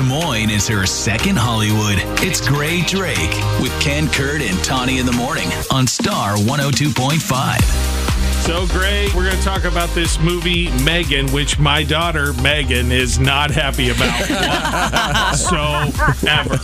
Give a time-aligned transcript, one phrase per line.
[0.00, 1.96] Des Moines is her second Hollywood.
[2.24, 8.00] It's Grae Drake with Ken Kurt and Tawny in the morning on Star 102.5.
[8.46, 13.18] So, Grae, we're going to talk about this movie, Megan, which my daughter, Megan, is
[13.18, 14.18] not happy about
[15.30, 16.58] whatsoever.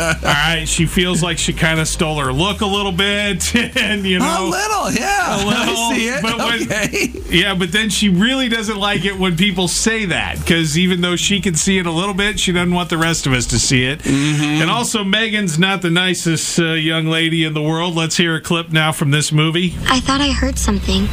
[0.00, 0.64] All right.
[0.64, 3.52] She feels like she kind of stole her look a little bit.
[3.76, 5.36] And, you know, a little, yeah.
[5.36, 5.52] a little.
[5.52, 6.22] I see it.
[6.22, 7.12] But when, okay.
[7.28, 11.16] Yeah, but then she really doesn't like it when people say that because even though
[11.16, 13.58] she can see it a little bit, she doesn't want the rest of us to
[13.58, 14.00] see it.
[14.00, 14.62] Mm-hmm.
[14.62, 17.94] And also, Megan's not the nicest uh, young lady in the world.
[17.94, 19.74] Let's hear a clip now from this movie.
[19.86, 21.08] I thought I heard something.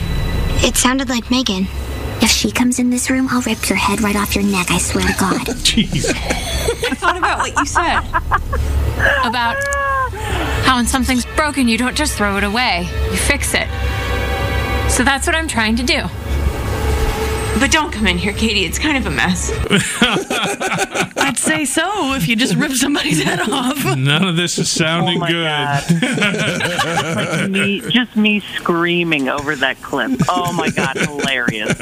[0.66, 1.68] It sounded like Megan.
[2.22, 4.78] If she comes in this room, I'll rip your head right off your neck, I
[4.78, 5.42] swear to God.
[5.48, 6.10] Jeez.
[6.10, 8.00] I thought about what you said
[9.26, 9.58] about
[10.64, 13.68] how when something's broken, you don't just throw it away, you fix it.
[14.94, 16.04] So that's what I'm trying to do.
[17.60, 18.64] But don't come in here, Katie.
[18.64, 19.50] It's kind of a mess.
[21.18, 23.84] I'd say so if you just rip somebody's head off.
[23.98, 26.02] None of this is sounding Oh my good.
[26.02, 27.50] God.
[27.52, 30.12] me, just me screaming over that clip.
[30.30, 31.74] Oh my god, hilarious.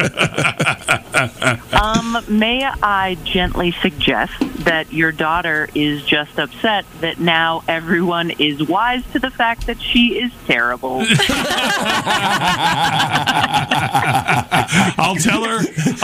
[1.73, 4.34] Um, may I gently suggest
[4.66, 9.81] that your daughter is just upset that now everyone is wise to the fact that
[9.81, 11.00] she is terrible.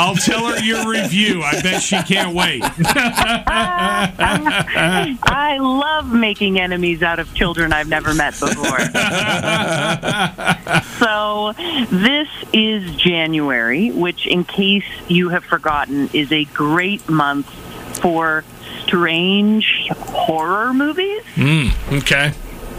[0.07, 0.45] I'll tell her.
[0.45, 1.43] I'll tell her your review.
[1.43, 2.61] I bet she can't wait.
[5.23, 8.79] I love making enemies out of children I've never met before.
[10.99, 11.53] so,
[11.91, 17.47] this is January, which, in case you have forgotten, is a great month
[17.99, 18.43] for
[18.83, 21.23] strange horror movies.
[21.35, 22.33] Mm, okay.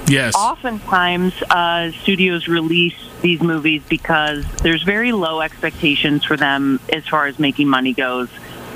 [0.08, 0.34] Yes.
[0.34, 7.26] Oftentimes, uh, studios release these movies because there's very low expectations for them as far
[7.26, 8.28] as making money goes.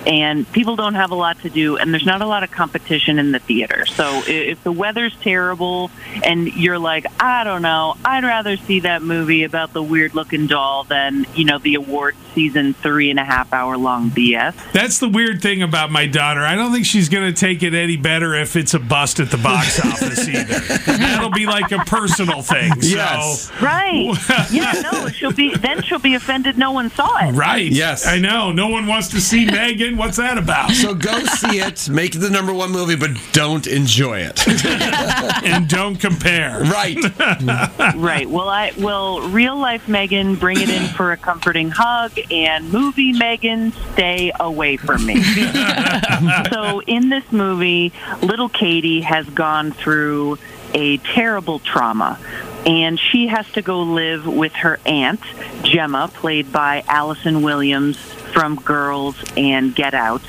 [0.07, 3.19] And people don't have a lot to do, and there's not a lot of competition
[3.19, 3.87] in the theater.
[3.87, 5.91] So if the weather's terrible
[6.25, 10.47] and you're like, I don't know, I'd rather see that movie about the weird looking
[10.47, 14.73] doll than, you know, the award season three and a half hour long BS.
[14.73, 16.41] That's the weird thing about my daughter.
[16.41, 19.31] I don't think she's going to take it any better if it's a bust at
[19.31, 20.59] the box office either.
[20.87, 22.81] That'll be like a personal thing.
[22.81, 23.53] So, Yes.
[23.61, 24.17] Right.
[24.51, 27.33] yeah, no, she'll be, then she'll be offended no one saw it.
[27.33, 27.71] Right.
[27.71, 28.07] Yes.
[28.07, 28.53] I know.
[28.53, 29.92] No one wants to see Megan.
[29.97, 30.71] What's that about?
[30.73, 34.41] So go see it, make it the number one movie, but don't enjoy it.
[35.45, 36.61] and don't compare.
[36.61, 36.97] right.
[37.97, 38.29] Right.
[38.29, 43.13] Well, I will real life Megan bring it in for a comforting hug, and movie
[43.13, 45.23] Megan stay away from me.
[46.53, 47.93] so in this movie,
[48.23, 50.39] little Katie has gone through
[50.75, 52.19] a terrible trauma.
[52.65, 55.21] And she has to go live with her aunt,
[55.63, 60.23] Gemma, played by Allison Williams from Girls and Get Out.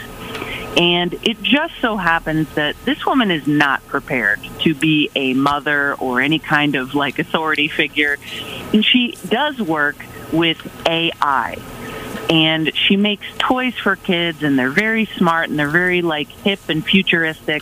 [0.75, 5.93] And it just so happens that this woman is not prepared to be a mother
[5.95, 8.17] or any kind of like authority figure.
[8.73, 10.57] And she does work with
[10.87, 11.57] AI.
[12.33, 16.59] And she makes toys for kids, and they're very smart and they're very like hip
[16.67, 17.61] and futuristic.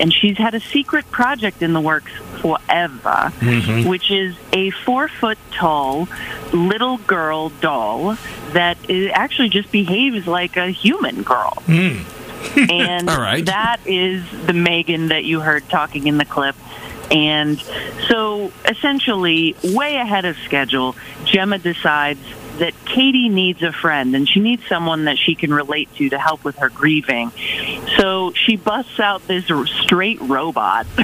[0.00, 3.86] And she's had a secret project in the works forever, mm-hmm.
[3.86, 6.08] which is a four foot tall
[6.50, 8.16] little girl doll
[8.52, 8.78] that
[9.12, 11.62] actually just behaves like a human girl.
[11.66, 11.98] Hmm.
[12.70, 13.44] and All right.
[13.44, 16.56] that is the Megan that you heard talking in the clip.
[17.10, 17.62] And
[18.08, 22.20] so essentially, way ahead of schedule, Gemma decides
[22.58, 26.18] that Katie needs a friend and she needs someone that she can relate to to
[26.18, 27.32] help with her grieving.
[27.98, 29.46] So she busts out this
[29.82, 30.86] straight robot.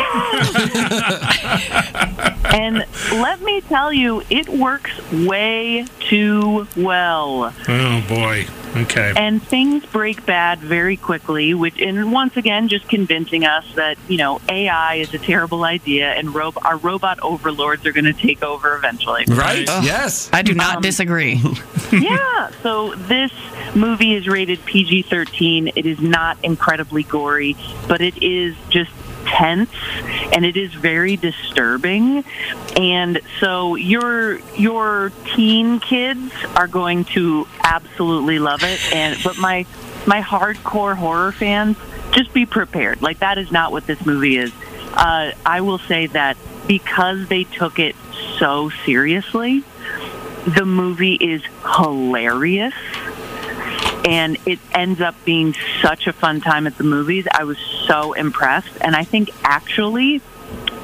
[2.54, 8.46] and let me tell you, it works way too well Oh, boy.
[8.74, 9.12] Okay.
[9.16, 14.16] and things break bad very quickly which and once again just convincing us that you
[14.16, 18.42] know ai is a terrible idea and ro- our robot overlords are going to take
[18.42, 19.66] over eventually Right?
[19.82, 20.30] yes.
[20.32, 21.34] I do not Um, disagree.
[21.92, 23.30] yeah so this
[23.74, 27.56] movie is rated pg-13 it is not incredibly gory
[27.88, 28.90] but it is just
[29.32, 29.70] tense
[30.32, 32.24] and it is very disturbing.
[32.76, 38.80] And so your your teen kids are going to absolutely love it.
[38.94, 39.66] And but my
[40.06, 41.76] my hardcore horror fans
[42.12, 43.00] just be prepared.
[43.02, 44.52] Like that is not what this movie is.
[44.94, 46.36] Uh, i will say that
[46.66, 47.96] because they took it
[48.38, 49.64] so seriously
[50.46, 51.42] the movie is
[51.76, 52.74] hilarious
[54.04, 57.26] and it ends up being such a fun time at the movies.
[57.32, 60.20] I was so impressed, and I think actually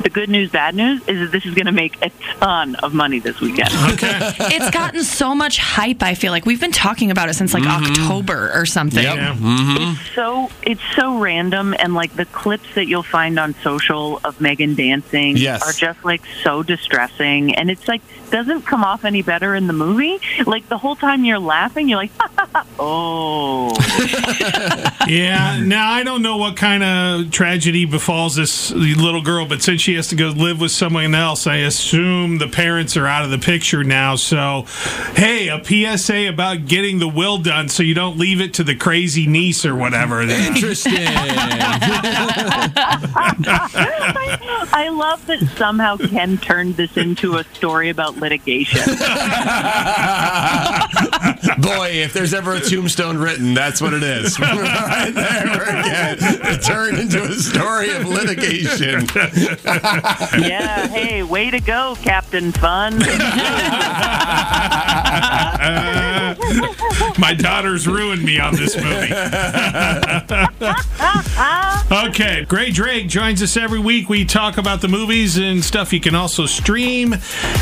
[0.03, 2.11] the good news, bad news is that this is going to make a
[2.41, 3.71] ton of money this weekend.
[3.89, 4.33] Okay.
[4.59, 6.03] It's gotten so much hype.
[6.03, 8.03] I feel like we've been talking about it since like mm-hmm.
[8.03, 9.03] October or something.
[9.03, 9.35] Yeah.
[9.35, 9.93] Mm-hmm.
[9.93, 14.41] It's so it's so random, and like the clips that you'll find on social of
[14.41, 15.62] Megan dancing Yes.
[15.62, 19.73] are just like so distressing, and it's like doesn't come off any better in the
[19.73, 20.19] movie.
[20.47, 22.12] Like the whole time you're laughing, you're like,
[22.79, 23.73] oh,
[25.06, 25.59] Yeah.
[25.65, 29.94] Now I don't know what kind of tragedy befalls this little girl, but since she
[29.94, 33.38] has to go live with someone else, I assume the parents are out of the
[33.38, 34.17] picture now.
[34.17, 34.67] So,
[35.14, 38.75] hey, a PSA about getting the will done so you don't leave it to the
[38.75, 40.20] crazy niece or whatever.
[40.20, 40.93] Interesting.
[44.70, 48.82] I love that somehow Ken turned this into a story about litigation.
[51.58, 54.38] Boy, if there's ever a tombstone written, that's what it is.
[54.40, 56.19] right there again.
[56.20, 59.06] It turned into a story of litigation.
[59.83, 62.99] Yeah, hey, way to go, Captain Fun.
[67.19, 68.87] My daughter's ruined me on this movie.
[72.09, 74.09] okay, Grae Drake joins us every week.
[74.09, 77.15] We talk about the movies and stuff you can also stream,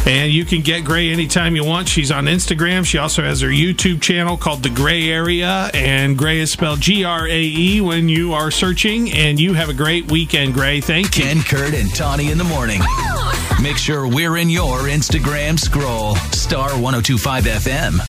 [0.07, 1.89] and you can get Grae anytime you want.
[1.89, 2.85] She's on Instagram.
[2.85, 7.05] She also has her YouTube channel called The Gray Area, and Grae is spelled G
[7.05, 9.13] R A E when you are searching.
[9.13, 10.83] And you have a great weekend, Grae.
[10.83, 11.25] Thank you.
[11.25, 12.81] Ken, Kurt, and Tawny in the morning.
[13.63, 16.15] Make sure we're in your Instagram scroll.
[16.33, 18.01] Star 1025 FM.